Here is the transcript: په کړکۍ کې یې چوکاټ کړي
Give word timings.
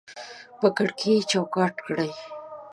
په 0.59 0.67
کړکۍ 0.77 0.99
کې 1.01 1.11
یې 1.15 1.27
چوکاټ 1.31 1.75
کړي 1.85 2.09